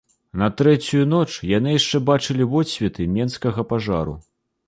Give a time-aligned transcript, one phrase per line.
[0.43, 4.19] На трэцюю ноч яны яшчэ бачылі водсветы менскага пажару.